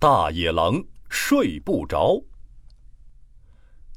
[0.00, 2.22] 大野狼睡不着。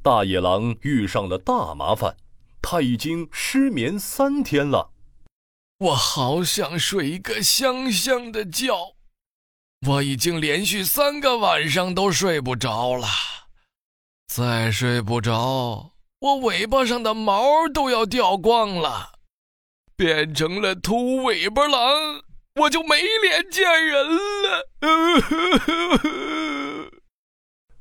[0.02, 2.14] 大野狼遇上了大麻烦，
[2.60, 4.90] 他已经失眠三天了。
[5.78, 8.94] 我好想睡一个香香的觉，
[9.86, 13.08] 我已经连续三个晚上都睡不着了。
[14.26, 19.20] 再睡不着，我尾巴上的毛都要掉光了，
[19.96, 22.23] 变成了秃尾巴狼，
[22.60, 24.68] 我就没脸见人了。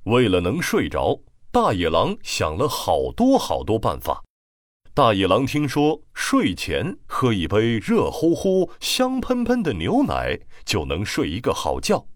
[0.06, 4.24] 为了能睡着，大野狼想了好多好多办法。
[4.96, 12.08] 大野狼听说睡前喝一杯热乎乎、香喷喷的牛奶就能睡一个好觉，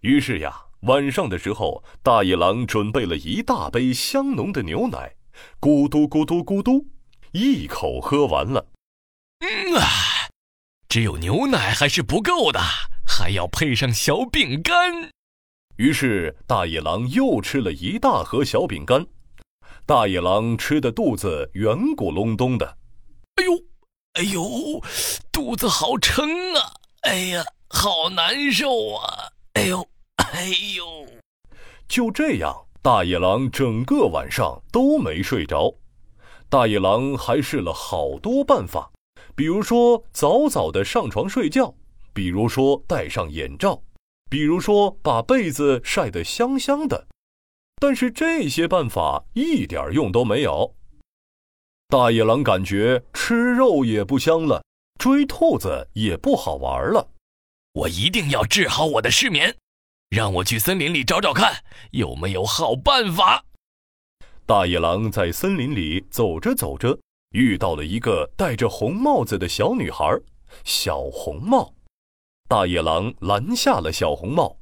[0.00, 0.64] 于是呀。
[0.82, 5.16] 晚上的时候，大野狼准备了一大杯香浓的牛奶，
[5.60, 6.86] 咕嘟咕嘟咕嘟，
[7.32, 8.68] 一口喝完了。
[9.40, 9.82] 嗯啊，
[10.88, 12.58] 只有牛奶还是不够的，
[13.06, 15.10] 还要配上小饼干。
[15.76, 19.06] 于是大野狼又吃了一大盒小饼干。
[19.84, 22.78] 大野狼吃的肚子圆鼓隆咚的。
[23.36, 23.52] 哎呦，
[24.14, 24.82] 哎呦，
[25.30, 26.72] 肚子好撑啊！
[27.02, 29.28] 哎呀，好难受啊！
[29.54, 29.86] 哎呦。
[30.16, 31.06] 哎呦！
[31.86, 35.74] 就这样，大野狼整个晚上都没睡着。
[36.48, 38.90] 大野狼还试了好多办法，
[39.38, 41.72] 比如说早早的上床睡觉，
[42.12, 43.80] 比如说戴上眼罩，
[44.28, 47.06] 比如说把被子晒得香香的。
[47.80, 50.74] 但是这些办法一点用都没有。
[51.88, 54.64] 大野狼感觉吃肉也不香了，
[54.98, 57.08] 追兔子也不好玩了。
[57.74, 59.56] 我一定要治好我的失眠。
[60.08, 63.44] 让我去森林里找找看，有没有好办法。
[64.46, 66.98] 大野狼在森林里走着走着，
[67.30, 70.04] 遇到了一个戴着红帽子的小女孩，
[70.64, 71.74] 小红帽。
[72.48, 74.56] 大野狼拦下了小红帽。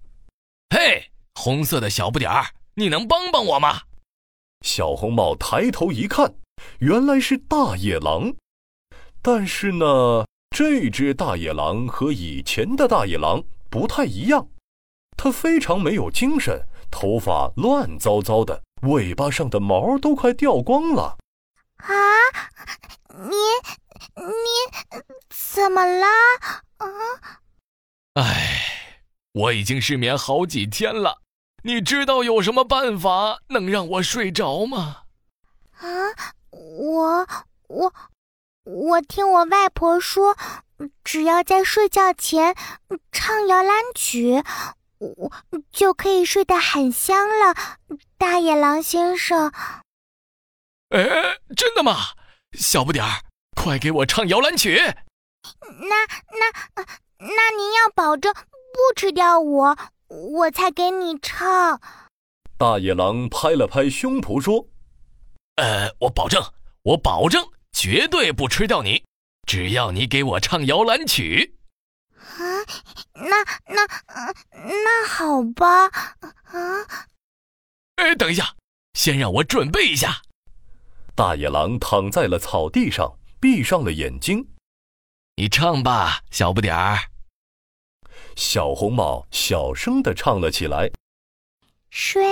[0.71, 3.83] 嘿，红色的小不点儿，你能帮帮我吗？
[4.63, 6.35] 小红帽抬头一看，
[6.81, 8.35] 原来是大野狼。
[9.23, 14.49] 但是呢，这只大野狼和以前的大野狼不太一样。
[15.17, 21.17] 它非常没有精神，头发乱糟糟的，尾巴上的毛都快掉光了。
[21.77, 21.95] 啊，
[23.19, 23.35] 你
[24.17, 26.07] 你怎么了？
[26.79, 26.87] 啊！
[28.15, 28.93] 哎，
[29.33, 31.23] 我已经失眠好几天了，
[31.63, 35.05] 你知道有什么办法能让我睡着吗？
[35.79, 35.87] 啊，
[36.51, 37.27] 我
[37.69, 37.95] 我
[38.65, 40.37] 我听我外婆说，
[41.03, 42.55] 只要在睡觉前
[43.13, 44.43] 唱摇篮曲。
[44.99, 45.31] 我
[45.71, 47.55] 就可以睡得很香了，
[48.17, 49.53] 大野狼先生。
[50.89, 51.97] 哎，真的吗？
[52.57, 53.23] 小不点儿，
[53.55, 54.77] 快给我唱摇篮曲。
[54.79, 56.85] 那那
[57.19, 59.79] 那您要保证不吃掉我，
[60.09, 61.81] 我才给你唱。
[62.59, 64.69] 大野狼拍了拍胸脯说
[65.57, 66.43] ：“呃，我保证，
[66.83, 69.05] 我保证，绝对不吃掉你，
[69.47, 71.59] 只要你给我唱摇篮曲。”
[72.17, 72.41] 啊，
[73.13, 73.87] 那那
[74.53, 75.87] 那好吧，
[76.45, 76.87] 啊！
[77.97, 78.57] 哎，等一下，
[78.95, 80.23] 先让我准备一下。
[81.17, 84.49] 大野狼躺在了草地上，闭上了眼睛。
[85.37, 86.99] 你唱吧，小不点儿。
[88.37, 90.91] 小红帽小声的唱了起来
[91.89, 92.23] ：“睡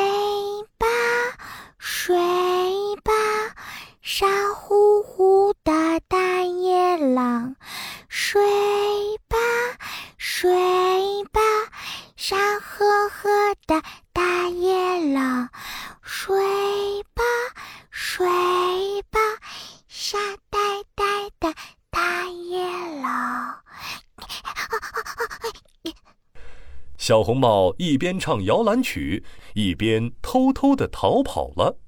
[27.04, 29.22] 小红帽一边唱摇篮曲，
[29.53, 31.78] 一边偷偷的逃跑了。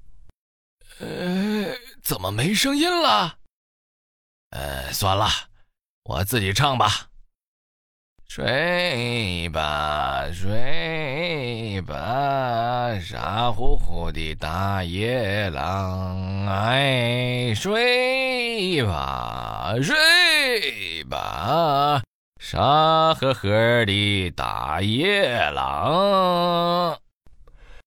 [0.99, 3.39] 呃，怎么没声音了？
[4.51, 5.27] 呃，算了，
[6.03, 7.07] 我自己唱吧。
[8.29, 22.03] 睡吧，睡吧，傻乎乎的大野狼，哎，睡吧，睡吧，
[22.49, 26.97] 傻呵呵的大野狼。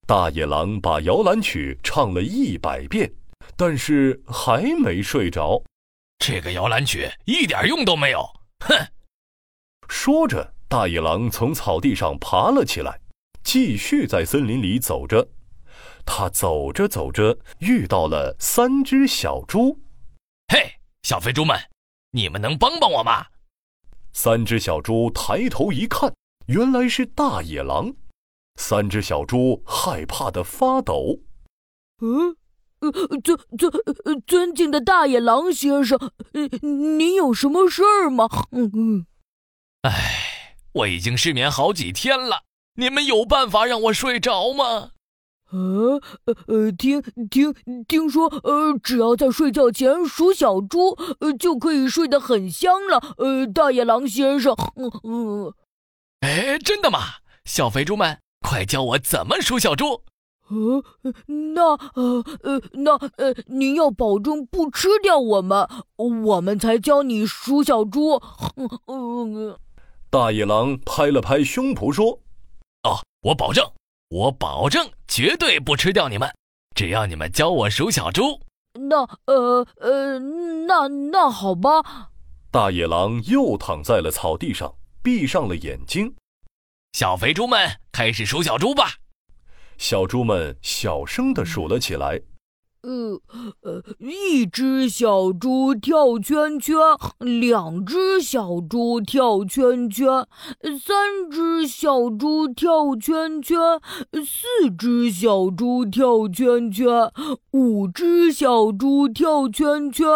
[0.06, 3.10] 大野狼把摇篮曲唱了一百遍，
[3.56, 5.62] 但是还没睡着。
[6.18, 8.22] 这个摇篮曲一点用都没有，
[8.66, 8.76] 哼！
[9.88, 13.00] 说着，大野狼从草地上爬了起来，
[13.42, 15.26] 继续在森林里走着。
[16.04, 19.80] 他走着走着，遇到了三只小猪。
[20.48, 20.70] 嘿，
[21.02, 21.58] 小肥猪们，
[22.10, 23.24] 你们能帮帮我吗？
[24.12, 26.12] 三只小猪抬头一看，
[26.46, 27.94] 原来是大野狼。
[28.56, 31.20] 三只小猪害怕的发抖。
[32.02, 32.36] 嗯，
[32.80, 32.90] 呃，
[33.22, 33.72] 尊尊
[34.26, 35.98] 尊敬的大野狼先生，
[36.32, 38.28] 呃，您有什么事儿吗？
[38.52, 39.06] 嗯嗯。
[39.82, 42.42] 哎，我已经失眠好几天了，
[42.74, 44.90] 你们有办法让我睡着吗？
[45.52, 46.00] 呃
[46.46, 47.54] 呃，听听
[47.88, 53.14] 听说，呃，只要在睡觉前数小猪，呃，就可以睡得很香了。
[53.18, 55.52] 呃，大野狼先生，嗯嗯，
[56.20, 57.00] 哎，真的吗？
[57.44, 60.02] 小肥猪们，快教我怎么数小猪。
[60.48, 60.82] 呃，
[61.54, 68.20] 那呃呃，那呃，您要保证不吃掉我们，我们才教你数小猪。
[68.56, 69.56] 嗯嗯，
[70.10, 72.20] 大野狼拍了拍胸脯说
[72.82, 73.64] ：“哦，我保证。”
[74.10, 76.28] 我保证绝对不吃掉你们，
[76.74, 78.40] 只要你们教我数小猪。
[78.74, 82.10] 那呃呃，那那好吧。
[82.50, 86.12] 大野狼又躺在了草地上，闭上了眼睛。
[86.92, 88.94] 小肥猪们开始数小猪吧。
[89.78, 92.20] 小猪们小声地数了起来。
[92.82, 93.20] 呃
[93.62, 96.76] 呃，一只小猪跳圈圈，
[97.18, 100.26] 两只小猪跳圈圈，
[100.82, 103.58] 三只小猪跳圈圈，
[104.24, 107.12] 四只小猪跳圈圈，
[107.52, 110.06] 五只小猪跳圈圈，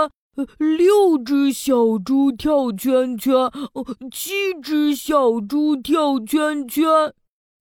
[0.56, 3.34] 六只小猪跳圈圈，
[4.10, 7.12] 七只小猪跳圈圈。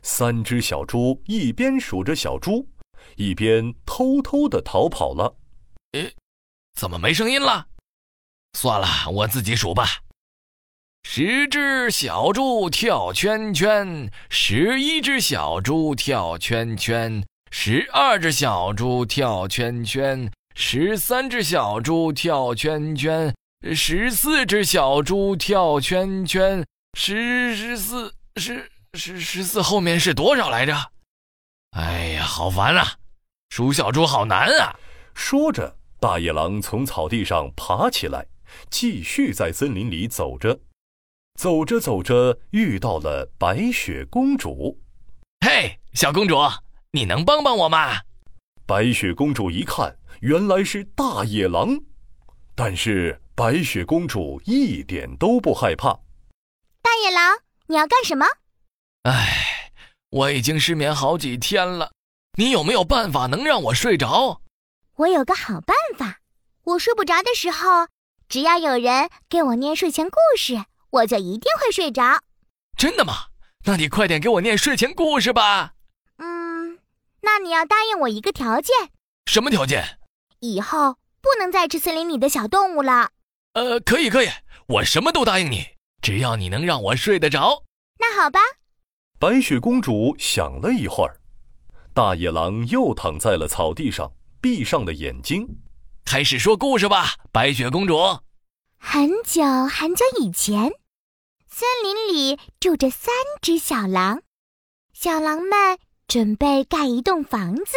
[0.01, 2.67] 三只小猪一边数着小猪。
[3.15, 5.35] 一边偷偷的逃跑了。
[5.93, 6.13] 诶，
[6.79, 7.67] 怎么没声音了？
[8.57, 9.87] 算了，我自己数吧。
[11.05, 23.35] 十只小猪跳圈圈，十一只小猪跳圈圈，十二只小猪跳圈圈，十三只小猪跳圈圈，
[23.75, 26.65] 十四只小猪跳圈圈，
[26.97, 30.91] 十十四十十十四后面是多少来着？
[31.71, 32.97] 哎呀，好烦啊！
[33.55, 34.75] 数小猪好难啊！
[35.13, 38.25] 说着，大野狼从草地上爬起来，
[38.71, 40.59] 继续在森林里走着。
[41.39, 44.81] 走着走着，遇到了白雪公主。
[45.45, 46.35] 嘿，小公主，
[46.93, 48.01] 你能帮帮我吗？
[48.65, 51.79] 白雪公主一看，原来是大野狼，
[52.55, 55.99] 但是白雪公主一点都不害怕。
[56.81, 58.25] 大野狼，你要干什么？
[59.03, 59.71] 唉，
[60.09, 61.91] 我已经失眠好几天了。
[62.35, 64.41] 你有没有办法能让我睡着？
[64.95, 66.19] 我有个好办法，
[66.63, 67.87] 我睡不着的时候，
[68.27, 72.21] 只要有人给我念睡前故事，我就一定会睡着。
[72.75, 73.27] 真的吗？
[73.65, 75.73] 那你快点给我念睡前故事吧。
[76.17, 76.79] 嗯，
[77.21, 78.75] 那你要答应我一个条件。
[79.27, 79.99] 什么条件？
[80.39, 83.11] 以后不能再吃森林里的小动物了。
[83.53, 84.29] 呃，可以可以，
[84.65, 85.67] 我什么都答应你，
[86.01, 87.63] 只要你能让我睡得着。
[87.99, 88.39] 那好吧。
[89.19, 91.19] 白雪公主想了一会儿。
[91.95, 94.11] 大野狼又躺在了草地上，
[94.41, 95.47] 闭上了眼睛，
[96.03, 97.13] 开始说故事吧。
[97.31, 97.95] 白雪公主，
[98.79, 100.71] 很久很久以前，
[101.47, 103.13] 森林里住着三
[103.43, 104.23] 只小狼，
[104.91, 107.73] 小狼们准备盖一栋房子。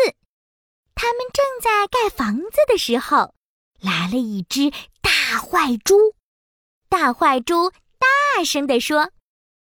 [0.94, 3.34] 他们正在盖房子的时候，
[3.80, 4.70] 来了一只
[5.02, 6.14] 大坏猪。
[6.88, 9.10] 大坏猪大声地说：“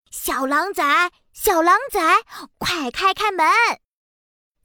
[0.09, 2.23] 小狼崽，小狼崽，
[2.57, 3.45] 快开开门！”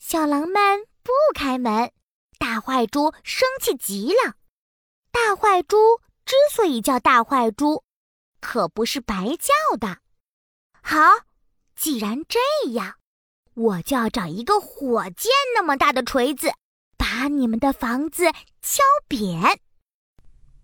[0.05, 1.93] 小狼们不开门，
[2.37, 4.35] 大坏猪生气极了。
[5.13, 5.77] 大坏猪
[6.27, 7.85] 之所以叫大坏猪，
[8.41, 9.99] 可不是白叫的。
[10.83, 10.99] 好，
[11.77, 12.41] 既然这
[12.73, 12.97] 样，
[13.55, 16.53] 我就要找一个火箭那么大的锤子，
[16.99, 18.25] 把你们的房子
[18.61, 19.61] 敲扁。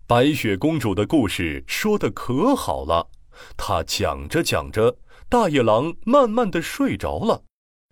[0.05, 3.09] 白雪公主的故事说的可好了，
[3.55, 4.97] 她讲着讲着，
[5.29, 7.45] 大野狼慢慢的睡着了，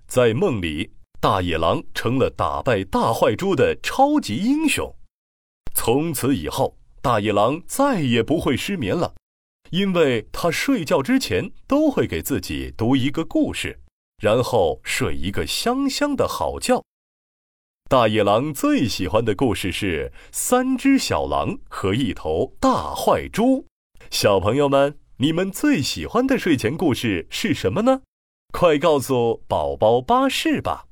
[0.08, 0.97] 在梦里。
[1.20, 4.96] 大野狼成了打败大坏猪的超级英雄。
[5.74, 9.16] 从此以后，大野狼再也不会失眠了，
[9.72, 13.82] 因为他睡觉之前都会给自己读一个故事，
[14.22, 16.84] 然后睡一个香香的好觉。
[17.90, 23.44] 大野狼最喜欢的故事是《三只小狼和一头大坏猪》。
[24.12, 28.02] 小朋友们，你们最喜欢的睡前故事是什么呢？
[28.52, 30.87] 快告诉宝宝巴士吧！